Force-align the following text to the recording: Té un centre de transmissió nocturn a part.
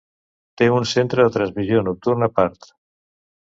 Té 0.61 0.69
un 0.77 0.87
centre 0.91 1.25
de 1.27 1.33
transmissió 1.35 1.83
nocturn 1.91 2.29
a 2.29 2.31
part. 2.41 2.71